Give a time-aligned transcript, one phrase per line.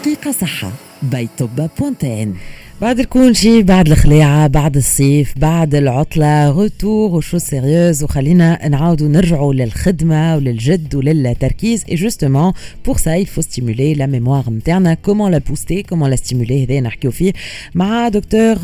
[0.00, 0.72] دقيقة صحة
[1.02, 2.34] باي توبا بوانتين
[2.80, 9.08] بعد ال congé بعد الخلاعة بعد الصيف بعد العطلة retour aux choses sérieuses وخلينا نعاودوا
[9.08, 11.84] نرجعوا للخدمة وللجد وللتركيز.
[11.84, 12.52] Justement
[12.84, 15.82] pour ça il faut stimuler la mémoire نتاعنا comment la booster?
[15.82, 16.52] Comment la stimuler?
[16.52, 17.32] هذا نحكيو فيه
[17.74, 18.56] مع دكتور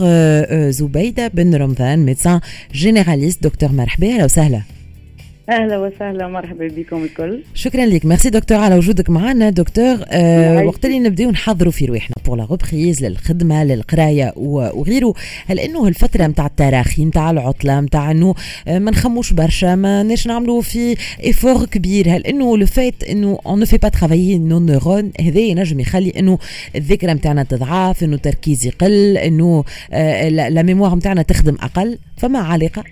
[0.71, 2.41] زبيدة بن رمضان médecin
[2.73, 4.62] généraliste دكتور مرحبا أهلا وسهلا
[5.48, 7.42] أهلا وسهلا مرحبا بكم الكل.
[7.54, 8.06] شكرا لك.
[8.06, 9.50] ميرسي دكتور على وجودك معنا.
[9.50, 15.14] دكتور آه وقت اللي نبداو نحضروا في رواحنا pour la reprise للخدمة للقراية وغيره
[15.46, 18.35] هل إنه الفترة نتاع التراخي نتاع العطلة نتاع إنه
[18.68, 23.38] آه، ما نخموش برشا ما ناش نعملوا في effort كبير هل إنه لو فات إنه
[23.46, 26.38] on ne fait pas travailler nos neurones هذا ينجم يخلي إنه
[26.76, 31.99] الذاكرة نتاعنا تضعف إنه التركيز يقل إنه آه la mémoire نتاعنا تخدم أقل.
[32.16, 32.84] فما علاقة؟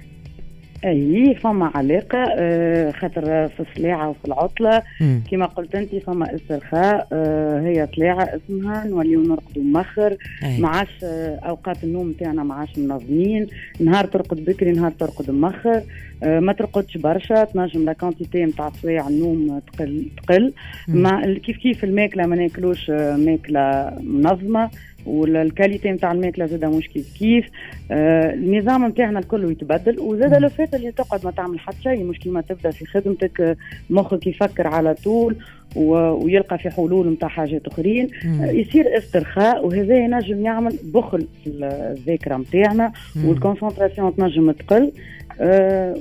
[0.85, 4.83] أي فما علاقة آه خاطر في الخلاعة وفي العطلة.
[5.31, 10.17] كما قلت انت فما استرخاء آه هي طليعه اسمها نوليو نرقدوا مخر.
[10.59, 13.47] ما عادش آه أوقات النوم تاعنا ما عادش منظمين.
[13.81, 15.83] نهار ترقد بكري نهار ترقد مخر.
[16.23, 17.45] ما ترقدش برشا.
[17.45, 20.53] تنجم la quantité نتاع سوايع النوم تقل تقل.
[20.89, 24.71] ما كيف كيف الماكلة؟ ما ناكلوش ماكلة منظمة.
[25.07, 27.47] وال qualité نتاع الماكلة زاده مش كيف كيف.
[27.91, 32.19] آه النظام نتاعنا الكل يتبدل وزاده لو فات اللي تقعد ما تعمل حتى شيء مش
[32.19, 33.57] كيما تبدأ في خدمتك
[33.91, 35.37] مخك يفكر على طول.
[35.77, 38.09] ويلقى في حلول نتاع حاجات أخرين.
[38.41, 42.93] يصير استرخاء وهذا ينجم يعمل بخل في الذاكرة نتاعنا
[43.27, 44.93] وال concentration تنجم تقل.
[45.41, 45.97] أه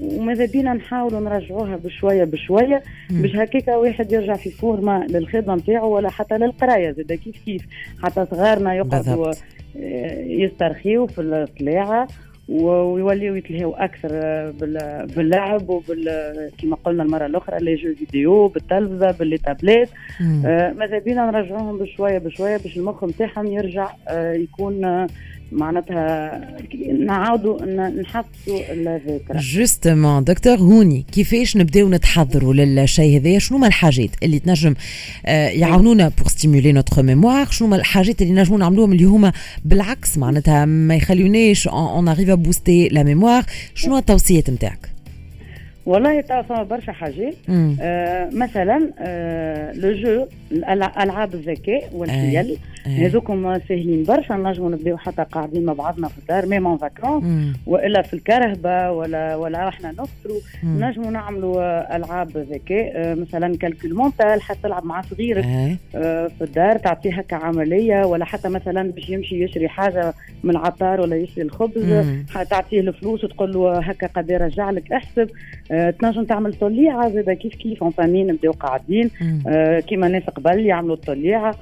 [0.00, 6.10] وماذا بينا نحاولوا نرجعوها بشوية بشوية باش هكاك واحد يرجع en forme للخدمة نتاعو ولا
[6.10, 7.62] حتى للقراية زاد كيف كيف؟
[8.02, 9.32] حتى صغارنا يقعدوا
[9.76, 12.08] آه، يسترخيو في الخلاعة
[12.52, 14.10] ويوليو يتلهوا أكثر
[15.16, 19.88] باللعب وبال كما قلنا المرة الأخرى les jeux vidéo بالتلفزة بال les tablettes
[20.46, 25.06] آه ماذا بينا نرجعوهم بشوية بشوية باش المخ نتاعهم يرجع آه يكون
[25.52, 26.40] معناتها
[26.98, 29.38] نعاودوا نحفزوا الذاكرة.
[29.38, 34.74] justement دكتور هوني كيفاش نبداو نتحضروا للشيء هذا شنو ما الحاجات اللي تنجم
[35.26, 39.32] آه، يعاونونا pour stimuler notre mémoire شنو ما الحاجات اللي نجموا نعملوهم اللي هما
[39.64, 44.88] بالعكس معناتها ما يخليوناش on arrive booster la mémoire شنو التوصيات نتاعك؟
[45.86, 47.34] والله فما برشا حاجات.
[47.48, 50.26] آه مثلا آه les jeux
[50.98, 52.58] ألعاب الذكاء والحيل.
[52.86, 58.02] هذوكم ساهلين برشا نجموا نبداو حتى قاعدين مع بعضنا في الدار même en vacances وإلا
[58.02, 60.40] في الكرهبة ولا ولا إحنا نفطروا.
[60.64, 65.44] نجموا نعملوا ألعاب ذكاء آه مثلا calcul mental حتى تلعب مع صغيرك
[65.94, 70.14] آه في الدار تعطيه هكا عمليه ولا حتى مثلا باش يمشي يشري حاجة
[70.44, 72.06] من العطار ولا يشري الخبز
[72.50, 75.30] تعطيه الفلوس وتقول له هكا قد يرجع لك احسب.
[75.72, 79.10] آه تنجم تعمل طليعة زاد كيف كيف؟ famille نبداو قاعدين.
[79.86, 81.54] كيما ناس قبل يعملوا الطليعة.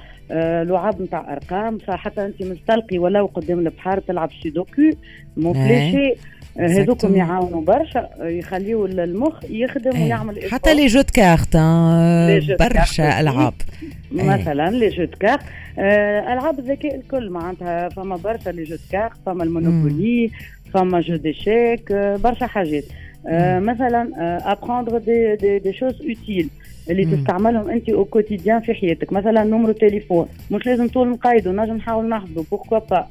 [0.63, 1.77] لعاب نتاع أرقام.
[1.77, 4.81] فحتى أنت مستلقي ولو قدام البحر تلعب sudoku
[5.37, 6.15] mots fléchés
[6.57, 8.09] هذوكم يعاونوا برشا.
[8.19, 10.03] يخليوا المخ يخدم إيه.
[10.03, 11.57] ويعمل حتى les jeux cartes
[12.59, 13.53] برشا ألعاب.
[14.11, 15.41] مثلا les jeux cartes
[15.79, 17.89] آه ألعاب الذكاء الكل معناتها.
[17.89, 20.31] فما برشا les jeux cartes فما ال Monopoly
[20.73, 22.83] فما jeux d'échecs آه برشا حاجات.
[23.27, 24.09] آه مثلا
[24.51, 26.49] apprendre des des, des choses utiles
[26.89, 27.15] اللي مم.
[27.15, 29.13] تستعملهم أنت au quotidien في حياتك.
[29.13, 33.07] مثلا نمرو تليفون مش لازم طول نقايدو نجم نحاول نحفظه pourquoi pas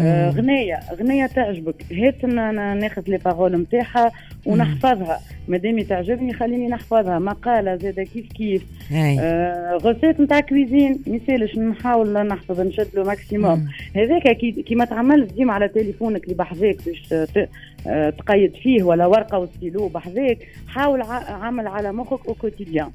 [0.00, 1.74] آه غنية غنية تعجبك.
[1.92, 4.12] هات ناخذ les paroles نتاعها
[4.46, 5.20] ونحفظها.
[5.48, 7.18] مادام تعجبني خليني نحفظها.
[7.18, 8.62] مقالة زادة كيف كيف؟
[9.20, 11.00] آه recette نتاع cuisine.
[11.06, 16.76] مسالش نحاول نحفظ نشد le maximum هذاك كي, ما تعملش ديما على تليفونك اللي بحذاك
[16.86, 17.14] باش
[17.86, 20.38] آه، تقيد فيه ولا ورقة وستيلو بحذاك
[20.68, 22.90] حاول عمل على مخك au quotidien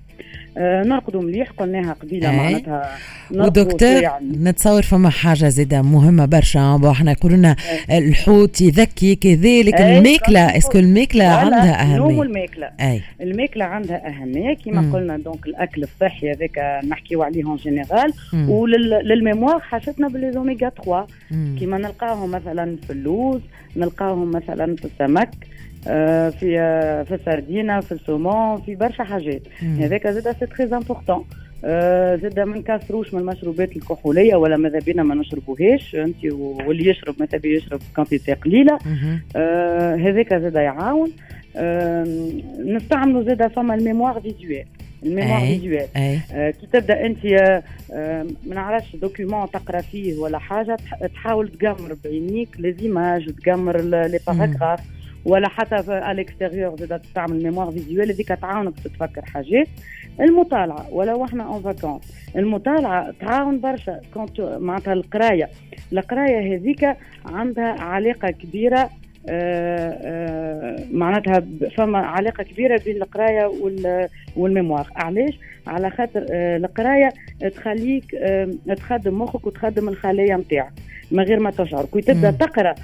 [0.57, 2.89] آه نرقدوا مليح قلناها قبيلة معناتها
[3.31, 7.55] ودكتور نتصور فما حاجة زاده مهمة برشا إحنا يقولوا لنا
[7.91, 11.99] الحوت يذكي كذلك الماكله est-ce que الماكله عندها أهمية.
[12.39, 13.01] النوم والماكله أي.
[13.21, 19.59] الماكلة عندها أهمية كما قلنا donc الأكل الصحي هذاك نحكيو عليه en général ولل mémoire
[19.59, 21.07] حاجتنا ب les oméga 3
[21.59, 23.41] كما نلقاهم مثلا في اللوز
[23.75, 25.29] نلقاهم مثلا في السمك
[25.87, 29.41] آه، في آه، في السردينة في ال saumon في برشا حاجات.
[29.61, 31.25] هذاك زاد c'est très important
[32.21, 35.95] زاد ما نكثروش من المشروبات الكحولية ولا ماذا بينا ما نشربوهاش.
[35.95, 38.79] أنت واللي يشرب ماذا بيه يشرب quantité قليله
[39.35, 41.11] آه، هذاك زاد يعاون.
[42.65, 44.65] نستعملوا زاد فما ال mémoire visuelle.
[45.03, 45.87] ال mémoire visuelle.
[46.51, 47.25] كي تبدأ أنت
[48.45, 50.77] ما نعرفش document تقرأ فيه ولا حاجة
[51.13, 54.79] تحاول تقمر بعينيك les images تقمر les paragraphes
[55.25, 59.67] ولا حتى في ال extérieur زاد تعمل mémoire visuelle هذيك تعاونك تتفكر حاجات.
[60.19, 62.01] المطالعة ولو إحنا en vacances
[62.35, 63.99] المطالعة تعاون برشا.
[64.13, 65.49] كونت معناتها القراية.
[65.93, 68.89] القراية هذيك عندها علاقة كبيرة
[70.91, 71.43] معناتها
[71.77, 73.51] فما علاقة كبيرة بين القراية
[74.35, 74.87] والميموار.
[74.95, 77.09] علاش؟ على خاطر آه، القراية
[77.55, 78.05] تخليك
[78.77, 80.73] تخدم مخك وتخدم الخلايا نتاعك
[81.11, 81.85] من غير ما تشعر.
[81.85, 82.75] كي تبدأ تقرأ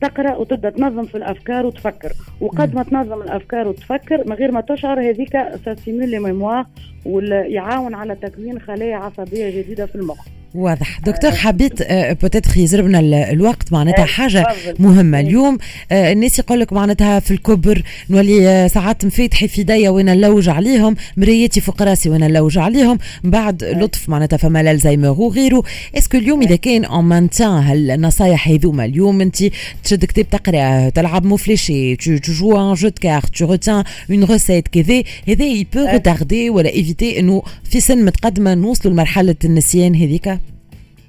[0.00, 2.12] تقرأ وتبدأ تنظم في الأفكار وتفكر.
[2.40, 6.66] وقد ما تنظم الأفكار وتفكر من غير ما تشعر هذيك ساتيمول لي ميموار
[7.06, 10.28] ويعاون على تكوين خلايا عصبية جديدة في المخ.
[10.54, 11.00] واضح.
[11.00, 13.00] دكتور حبيت peut-être يزربنا
[13.30, 14.46] الوقت معناتها حاجة
[14.78, 15.20] مهمة.
[15.20, 15.58] اليوم
[15.92, 21.60] الناس يقول لك معناتها في الكبر نولي ساعات مفاتحي في ايديا وين نلوج عليهم مريتي
[21.60, 22.98] فوق راسي وين نلوج عليهم.
[23.24, 25.62] بعد لطف معناتها فما الالزايمر وغيره.
[25.98, 29.44] est-ce que اليوم إذا كان on maintient هالنصايح هذوما؟ اليوم أنت
[29.84, 34.68] تشد كتاب تقرأ تلعب mots fléchés tu joues un jeu cartes tu retiens une recette
[34.68, 40.39] كذا هذا peut retarder ولا éviter إنه في سن متقدمة نوصلوا لمرحلة النسيان هذيك؟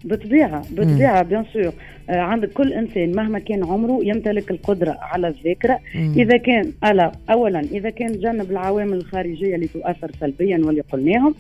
[0.03, 1.74] بالطبيعه بالطبيعه bien sûr
[2.09, 5.80] آه عند كل إنسان مهما كان عمره يمتلك القدرة على الذاكرة.
[5.95, 11.36] إذا كان ألا اولا إذا كان جنب العوامل الخارجية اللي تؤثر سلبيا واللي قلناهم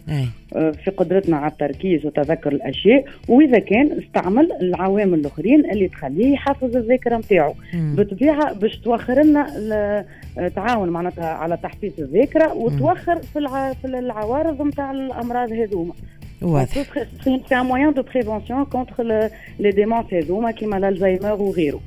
[0.55, 3.05] آه في قدرتنا على التركيز وتذكر الأشياء.
[3.27, 10.05] وإذا كان استعمل العوامل الأخرين اللي تخليه يحفظ الذاكرة نتاعو بالطبيعه باش توخر لنا
[10.55, 13.47] تعاون معناتها على تحفيز الذاكرة وتوخر في
[13.81, 15.93] في العوارض نتاع الأمراض هذوما.
[17.23, 19.29] C'est un moyen de prévention contre le,
[19.59, 21.79] les démences هذوما كيما الالزهايمر وغيره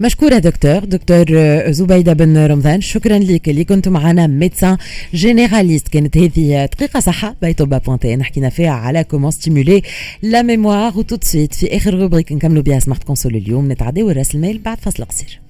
[0.00, 1.26] مشكورة دكتور دكتور
[1.70, 4.76] زبيدة بن رمضان شكرا لك اللي كنت معنا médecin
[5.14, 9.82] généraliste كانت هذه دقيقة صحة بيتوبا بوانتين حكينا فيها على comment stimuler
[10.22, 14.10] la mémoire و tout de suite في آخر rubrique نكملوا بها Smart Conso اليوم نتعداو
[14.10, 15.41] الراس المال بعد فصل قصير